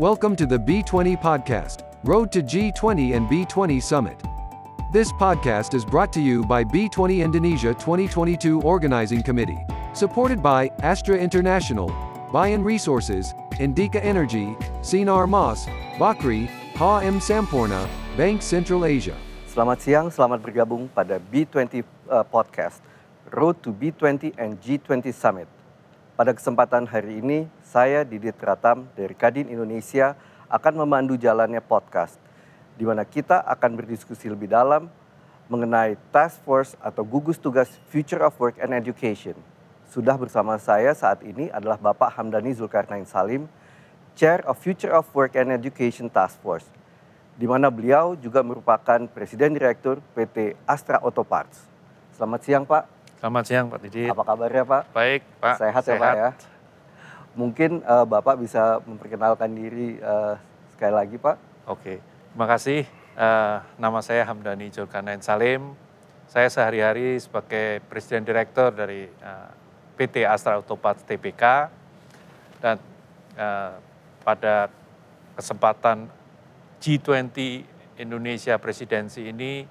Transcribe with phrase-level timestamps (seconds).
[0.00, 4.20] Welcome to the B20 podcast, Road to G20 and B20 Summit.
[4.92, 11.16] This podcast is brought to you by B20 Indonesia 2022 Organizing Committee, supported by Astra
[11.16, 11.94] International,
[12.32, 19.14] Bayan Resources, Indika Energy, Sinar Mas, Bakri, Ha M Sampurna, Bank Central Asia.
[19.46, 22.82] Selamat siang, selamat bergabung pada B20 uh, Podcast,
[23.30, 25.46] Road to B20 and G20 Summit.
[26.14, 30.14] Pada kesempatan hari ini, saya Didit Pratam dari Kadin Indonesia
[30.46, 32.14] akan memandu jalannya podcast,
[32.78, 34.86] di mana kita akan berdiskusi lebih dalam
[35.50, 39.34] mengenai Task Force atau gugus tugas Future of Work and Education.
[39.90, 43.50] Sudah bersama saya saat ini adalah Bapak Hamdani Zulkarnain Salim,
[44.14, 46.70] Chair of Future of Work and Education Task Force
[47.34, 51.66] di mana beliau juga merupakan Presiden Direktur PT Astra Auto Parts.
[52.14, 52.93] Selamat siang Pak.
[53.24, 54.04] Selamat siang Pak Didi.
[54.04, 54.92] Apa kabarnya Pak?
[54.92, 55.56] Baik Pak.
[55.56, 56.30] Sehat, ya Pak ya.
[57.32, 60.36] Mungkin uh, Bapak bisa memperkenalkan diri uh,
[60.76, 61.64] sekali lagi Pak.
[61.64, 62.84] Oke, terima kasih.
[63.16, 65.72] Uh, nama saya Hamdani Zulkarnain Salim.
[66.28, 69.48] Saya sehari-hari sebagai Presiden Direktur dari uh,
[69.96, 71.72] PT Astra Auto Parts TPK.
[72.60, 72.76] Dan
[73.40, 73.72] uh,
[74.20, 74.68] pada
[75.32, 76.12] kesempatan
[76.76, 77.64] G20
[78.04, 79.64] Indonesia presidensi ini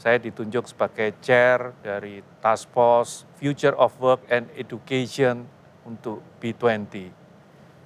[0.00, 5.44] saya ditunjuk sebagai chair dari Task Force Future of Work and Education
[5.84, 7.12] untuk B20.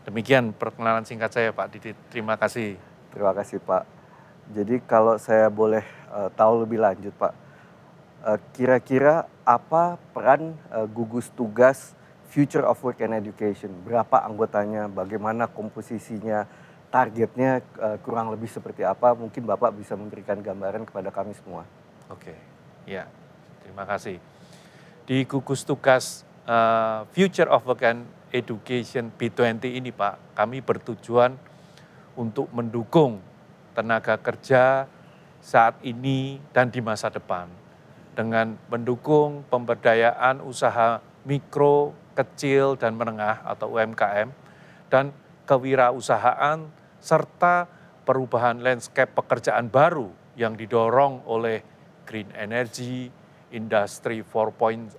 [0.06, 1.91] Demikian perkenalan singkat saya Pak Didi.
[2.15, 2.79] Terima kasih.
[3.11, 3.83] Terima kasih Pak.
[4.55, 5.83] Jadi kalau saya boleh
[6.15, 7.34] uh, tahu lebih lanjut Pak,
[8.23, 11.99] uh, kira-kira apa peran uh, gugus tugas
[12.31, 13.75] Future of Work and Education?
[13.83, 14.87] Berapa anggotanya?
[14.87, 16.47] Bagaimana komposisinya?
[16.95, 19.19] targetnya uh, kurang lebih seperti apa?
[19.19, 21.67] Mungkin Bapak bisa memberikan gambaran kepada kami semua.
[22.12, 22.36] Oke,
[22.84, 23.08] ya,
[23.64, 24.20] terima kasih.
[25.08, 31.36] Di gugus tugas uh, Future of Work and Education B20 ini Pak, kami bertujuan
[32.19, 33.22] untuk mendukung
[33.72, 34.84] tenaga kerja
[35.44, 37.47] saat ini dan di masa depan
[38.14, 44.31] dengan mendukung pemberdayaan usaha mikro, kecil, dan menengah atau UMKM
[44.88, 45.10] dan
[45.44, 46.64] kewirausahaan
[47.03, 47.69] serta
[48.06, 51.74] perubahan landscape pekerjaan baru yang didorong oleh
[52.04, 53.09] green energy,
[53.50, 54.94] industri 4.0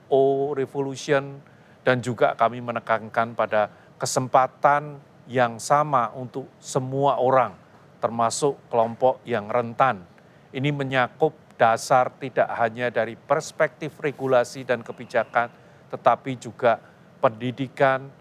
[0.53, 1.39] revolution,
[1.85, 7.53] dan juga kami menekankan pada kesempatan yang sama untuk semua orang,
[8.01, 10.05] termasuk kelompok yang rentan.
[10.53, 15.49] Ini menyakup dasar tidak hanya dari perspektif regulasi dan kebijakan,
[15.89, 16.77] tetapi juga
[17.23, 18.11] pendidikan,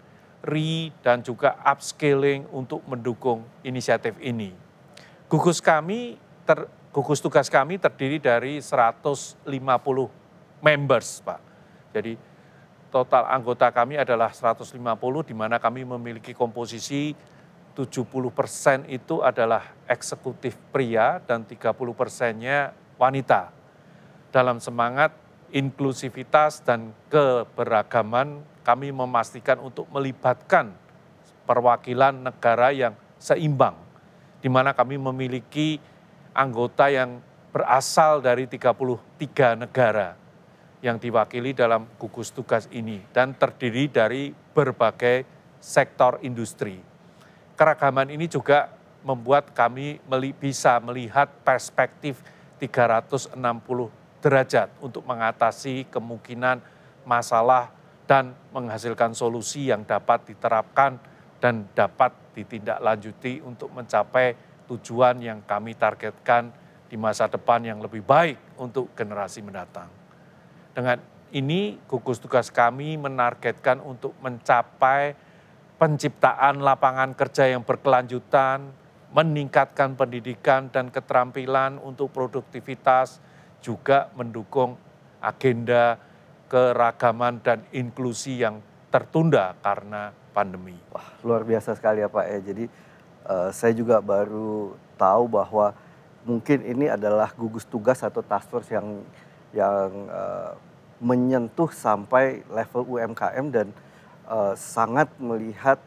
[0.45, 4.53] re dan juga upscaling untuk mendukung inisiatif ini.
[5.25, 9.43] Gugus kami ter, gugus tugas kami terdiri dari 150
[10.63, 11.41] members, Pak.
[11.91, 12.15] Jadi
[12.87, 14.79] total anggota kami adalah 150
[15.27, 17.11] di mana kami memiliki komposisi
[17.75, 23.51] 70 persen itu adalah eksekutif pria dan 30 persennya wanita.
[24.31, 25.11] Dalam semangat
[25.51, 30.71] inklusivitas dan keberagaman kami memastikan untuk melibatkan
[31.43, 33.75] perwakilan negara yang seimbang,
[34.39, 35.83] di mana kami memiliki
[36.35, 37.23] anggota yang
[37.55, 38.99] berasal dari 33
[39.55, 40.19] negara
[40.83, 45.23] yang diwakili dalam gugus tugas ini dan terdiri dari berbagai
[45.63, 46.83] sektor industri.
[47.55, 48.69] Keragaman ini juga
[49.01, 50.03] membuat kami
[50.35, 52.19] bisa melihat perspektif
[52.59, 53.39] 360
[54.19, 56.59] derajat untuk mengatasi kemungkinan
[57.07, 57.71] masalah
[58.05, 60.99] dan menghasilkan solusi yang dapat diterapkan
[61.39, 64.33] dan dapat ditindaklanjuti untuk mencapai
[64.69, 66.49] tujuan yang kami targetkan
[66.85, 69.89] di masa depan yang lebih baik untuk generasi mendatang.
[70.75, 70.99] Dengan
[71.33, 75.17] ini gugus tugas kami menargetkan untuk mencapai
[75.75, 78.71] penciptaan lapangan kerja yang berkelanjutan,
[79.11, 83.19] meningkatkan pendidikan dan keterampilan untuk produktivitas,
[83.59, 84.77] juga mendukung
[85.19, 85.97] agenda
[86.47, 88.61] keragaman dan inklusi yang
[88.93, 90.77] tertunda karena pandemi.
[90.93, 92.39] Wah, luar biasa sekali ya Pak ya.
[92.53, 92.65] Jadi
[93.25, 95.75] uh, saya juga baru tahu bahwa
[96.25, 99.05] mungkin ini adalah gugus tugas atau task force yang
[99.53, 100.57] yang uh,
[100.99, 103.67] menyentuh sampai level UMKM dan
[104.25, 105.77] uh, sangat melihat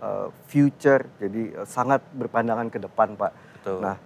[0.00, 3.32] uh, future, jadi uh, sangat berpandangan ke depan Pak.
[3.60, 3.78] Betul.
[3.82, 3.96] Nah,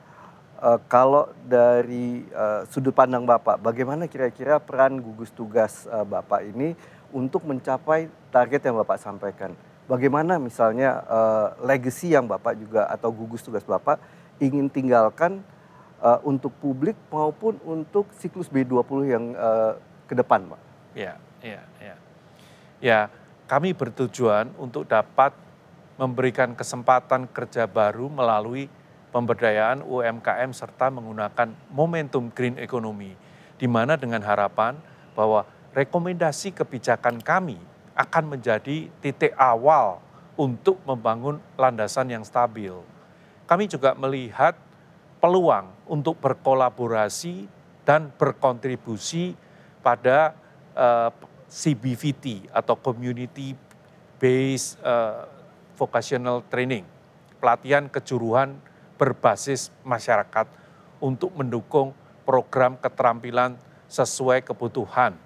[0.60, 6.74] uh, kalau dari uh, sudut pandang Bapak, bagaimana kira-kira peran gugus tugas uh, Bapak ini
[7.14, 9.52] untuk mencapai target yang Bapak sampaikan?
[9.88, 13.96] Bagaimana misalnya uh, legacy yang Bapak juga atau gugus tugas Bapak
[14.36, 15.40] ingin tinggalkan
[16.04, 20.60] uh, untuk publik maupun untuk siklus B20 yang uh, ke depan, Pak?
[20.92, 21.94] Ya, ya, ya.
[22.84, 22.98] Ya,
[23.48, 25.32] kami bertujuan untuk dapat
[25.96, 28.68] memberikan kesempatan kerja baru melalui
[29.08, 33.16] pemberdayaan UMKM serta menggunakan momentum green economy,
[33.56, 34.76] di mana dengan harapan
[35.16, 37.58] bahwa rekomendasi kebijakan kami
[37.98, 39.98] akan menjadi titik awal
[40.38, 42.70] untuk membangun landasan yang stabil.
[43.50, 44.54] Kami juga melihat
[45.18, 47.50] peluang untuk berkolaborasi
[47.82, 49.34] dan berkontribusi
[49.82, 50.36] pada
[50.78, 51.10] uh, eh,
[51.48, 53.56] CBVT atau Community
[54.20, 55.26] Based uh,
[55.74, 56.84] Vocational Training,
[57.40, 58.60] pelatihan kejuruan
[59.00, 60.46] berbasis masyarakat
[61.00, 61.94] untuk mendukung
[62.28, 63.56] program keterampilan
[63.88, 65.16] sesuai kebutuhan.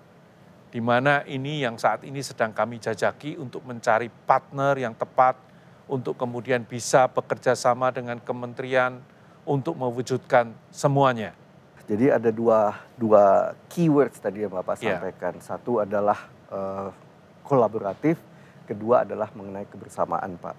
[0.72, 5.36] Di mana ini yang saat ini sedang kami jajaki untuk mencari partner yang tepat
[5.84, 9.04] untuk kemudian bisa bekerja sama dengan kementerian
[9.44, 11.36] untuk mewujudkan semuanya
[11.92, 14.96] jadi ada dua dua keywords tadi yang Bapak yeah.
[14.96, 15.34] sampaikan.
[15.42, 16.94] Satu adalah uh,
[17.42, 18.16] kolaboratif,
[18.64, 20.56] kedua adalah mengenai kebersamaan, Pak.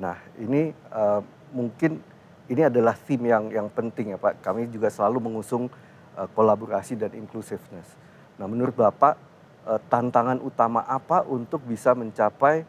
[0.00, 1.20] Nah, ini uh,
[1.52, 2.00] mungkin
[2.48, 4.40] ini adalah theme yang yang penting ya, Pak.
[4.40, 5.68] Kami juga selalu mengusung
[6.16, 7.92] uh, kolaborasi dan inclusiveness.
[8.40, 9.20] Nah, menurut Bapak
[9.66, 12.64] uh, tantangan utama apa untuk bisa mencapai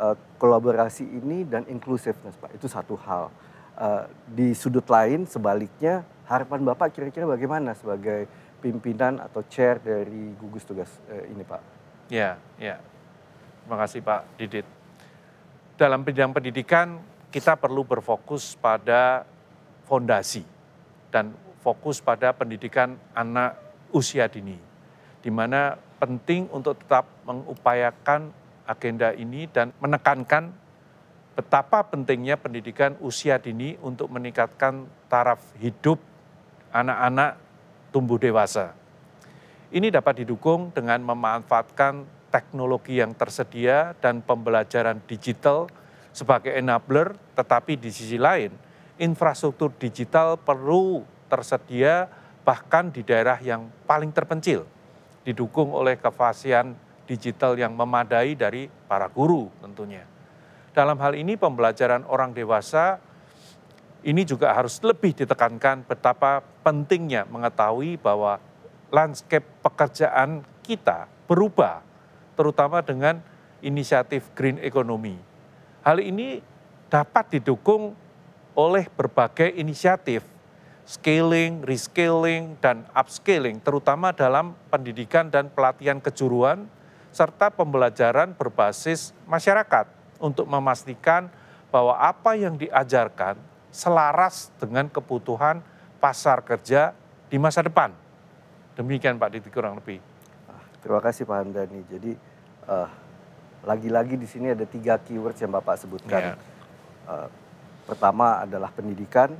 [0.00, 2.56] uh, kolaborasi ini dan inclusiveness, Pak?
[2.56, 3.32] Itu satu hal.
[3.76, 8.24] Uh, di sudut lain sebaliknya harapan Bapak kira-kira bagaimana sebagai
[8.60, 11.62] pimpinan atau chair dari gugus tugas eh, ini Pak?
[12.10, 12.82] Ya, ya.
[13.62, 14.66] Terima kasih Pak Didit.
[15.76, 16.98] Dalam bidang pendidikan
[17.30, 19.28] kita perlu berfokus pada
[19.86, 20.42] fondasi
[21.12, 23.58] dan fokus pada pendidikan anak
[23.92, 24.58] usia dini.
[25.22, 28.30] Di mana penting untuk tetap mengupayakan
[28.68, 30.52] agenda ini dan menekankan
[31.36, 36.00] betapa pentingnya pendidikan usia dini untuk meningkatkan taraf hidup
[36.72, 37.36] anak-anak
[37.92, 38.72] tumbuh dewasa.
[39.72, 45.68] Ini dapat didukung dengan memanfaatkan teknologi yang tersedia dan pembelajaran digital
[46.12, 48.52] sebagai enabler, tetapi di sisi lain,
[48.96, 52.08] infrastruktur digital perlu tersedia
[52.46, 54.64] bahkan di daerah yang paling terpencil,
[55.26, 56.78] didukung oleh kefasian
[57.10, 60.06] digital yang memadai dari para guru tentunya.
[60.70, 63.02] Dalam hal ini pembelajaran orang dewasa
[64.06, 68.38] ini juga harus lebih ditekankan betapa pentingnya mengetahui bahwa
[68.94, 71.82] landscape pekerjaan kita berubah,
[72.38, 73.18] terutama dengan
[73.58, 75.18] inisiatif green economy.
[75.82, 76.38] Hal ini
[76.86, 77.98] dapat didukung
[78.54, 80.22] oleh berbagai inisiatif
[80.86, 86.70] scaling, rescaling, dan upscaling, terutama dalam pendidikan dan pelatihan kejuruan,
[87.10, 89.90] serta pembelajaran berbasis masyarakat
[90.22, 91.26] untuk memastikan
[91.74, 93.34] bahwa apa yang diajarkan
[93.74, 95.60] selaras dengan kebutuhan
[95.98, 96.94] pasar kerja
[97.26, 97.90] di masa depan.
[98.78, 99.98] Demikian Pak Diti kurang lebih.
[100.46, 101.80] Ah, terima kasih Pak Handani.
[101.90, 102.12] Jadi
[102.68, 102.88] uh,
[103.66, 106.36] lagi-lagi di sini ada tiga keywords yang Bapak sebutkan.
[106.36, 106.38] Yeah.
[107.08, 107.28] Uh,
[107.88, 109.34] pertama adalah pendidikan,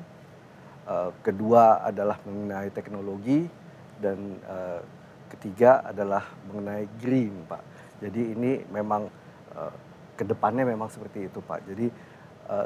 [0.87, 3.47] uh, kedua adalah mengenai teknologi,
[3.99, 4.81] dan uh,
[5.31, 7.63] ketiga adalah mengenai green, Pak.
[8.01, 9.11] Jadi ini memang
[9.55, 9.75] uh,
[10.17, 11.61] ke depannya memang seperti itu, Pak.
[11.69, 12.17] Jadi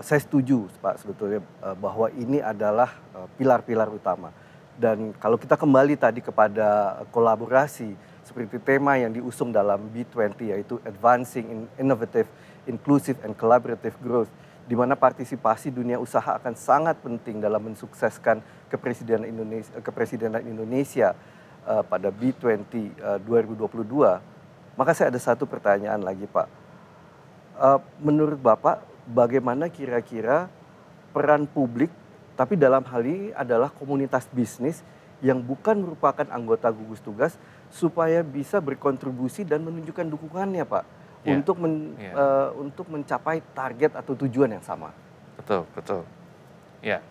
[0.05, 1.41] saya setuju Pak sebetulnya
[1.81, 4.29] bahwa ini adalah eh, pilar-pilar utama.
[4.77, 11.49] Dan kalau kita kembali tadi kepada kolaborasi seperti tema yang diusung dalam B20 yaitu Advancing
[11.49, 12.29] in Innovative,
[12.69, 14.29] Inclusive and Collaborative Growth
[14.67, 21.17] di mana partisipasi dunia usaha akan sangat penting dalam mensukseskan kepresidenan Indonesia, kepresidenan Indonesia
[21.67, 22.65] uh, pada B20
[23.03, 24.77] uh, 2022.
[24.79, 26.49] Maka saya ada satu pertanyaan lagi Pak.
[27.61, 30.49] Uh, menurut Bapak bagaimana kira-kira
[31.11, 31.91] peran publik,
[32.39, 34.81] tapi dalam hal ini adalah komunitas bisnis
[35.21, 37.37] yang bukan merupakan anggota gugus tugas
[37.69, 40.85] supaya bisa berkontribusi dan menunjukkan dukungannya, Pak,
[41.25, 41.37] yeah.
[41.37, 42.15] untuk men, yeah.
[42.15, 44.93] uh, untuk mencapai target atau tujuan yang sama.
[45.37, 46.03] Betul, betul.
[46.81, 47.05] Ya,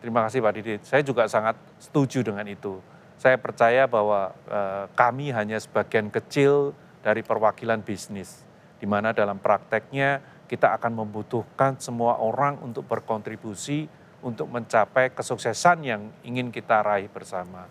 [0.00, 0.80] terima kasih Pak Didit.
[0.84, 2.80] Saya juga sangat setuju dengan itu.
[3.16, 8.42] Saya percaya bahwa uh, kami hanya sebagian kecil dari perwakilan bisnis,
[8.82, 10.20] di mana dalam prakteknya
[10.50, 13.88] kita akan membutuhkan semua orang untuk berkontribusi
[14.22, 17.66] untuk mencapai kesuksesan yang ingin kita raih bersama.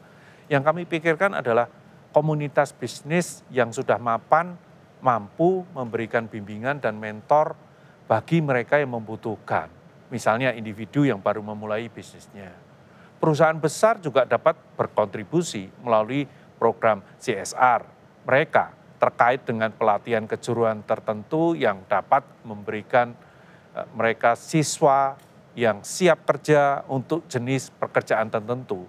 [0.51, 1.71] Yang kami pikirkan adalah
[2.11, 4.59] komunitas bisnis yang sudah mapan,
[5.01, 7.57] mampu memberikan bimbingan dan mentor
[8.05, 9.67] bagi mereka yang membutuhkan.
[10.13, 12.53] Misalnya individu yang baru memulai bisnisnya.
[13.21, 16.25] Perusahaan besar juga dapat berkontribusi melalui
[16.57, 17.81] program CSR
[18.25, 23.17] mereka terkait dengan pelatihan kejuruan tertentu yang dapat memberikan
[23.73, 25.17] eh, mereka siswa
[25.57, 28.85] yang siap kerja untuk jenis pekerjaan tertentu.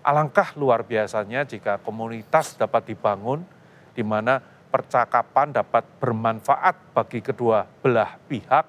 [0.00, 3.44] Alangkah luar biasanya jika komunitas dapat dibangun
[3.92, 8.64] di mana percakapan dapat bermanfaat bagi kedua belah pihak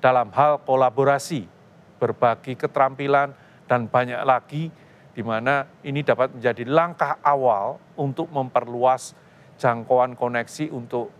[0.00, 1.44] dalam hal kolaborasi,
[1.98, 3.34] berbagi keterampilan,
[3.68, 4.72] dan banyak lagi
[5.12, 9.12] di mana ini dapat menjadi langkah awal untuk memperluas
[9.58, 11.10] jangkauan koneksi untuk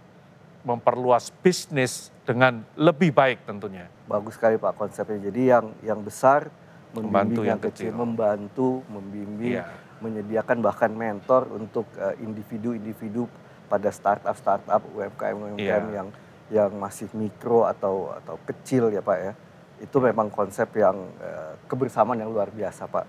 [0.63, 3.91] memperluas bisnis dengan lebih baik tentunya.
[4.07, 5.19] Bagus sekali Pak konsepnya.
[5.29, 6.47] Jadi yang yang besar
[6.95, 9.67] membantu yang, yang kecil, kecil, membantu, membimbing, iya.
[9.99, 15.79] menyediakan bahkan mentor untuk eh, individu-individu uh, pada startup-startup UMKM-UMKM iya.
[16.03, 16.09] yang
[16.49, 19.33] yang masih mikro atau atau kecil ya Pak ya.
[19.79, 23.07] Itu memang konsep yang uh, kebersamaan yang luar biasa Pak.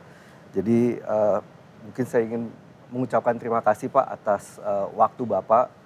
[0.53, 1.39] Jadi uh,
[1.87, 2.51] mungkin saya ingin
[2.91, 5.79] mengucapkan terima kasih Pak atas uh, waktu Bapak.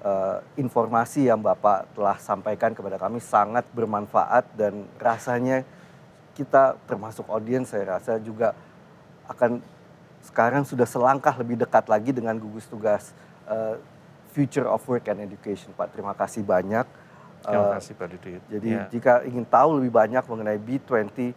[0.00, 5.60] Uh, informasi yang Bapak telah sampaikan kepada kami sangat bermanfaat dan rasanya
[6.32, 8.56] kita termasuk audiens saya rasa juga
[9.28, 9.60] akan
[10.24, 13.12] sekarang sudah selangkah lebih dekat lagi dengan gugus tugas
[13.44, 13.76] uh,
[14.30, 15.90] Future of Work and Education, Pak.
[15.92, 16.86] Terima kasih banyak.
[17.40, 18.42] Terima kasih Pak Didit.
[18.52, 18.84] Jadi ya.
[18.92, 21.32] jika ingin tahu lebih banyak mengenai B20,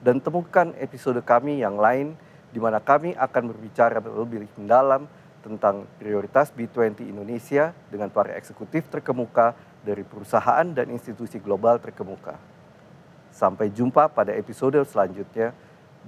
[0.00, 2.16] dan temukan episode kami yang lain
[2.48, 5.04] di mana kami akan berbicara lebih mendalam
[5.44, 9.52] tentang prioritas B20 Indonesia dengan para eksekutif terkemuka
[9.84, 12.55] dari perusahaan dan institusi global terkemuka.
[13.36, 15.52] Sampai jumpa pada episode selanjutnya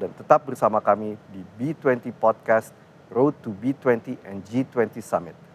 [0.00, 2.72] dan tetap bersama kami di B20 Podcast
[3.12, 5.47] Road to B20 and G20 Summit.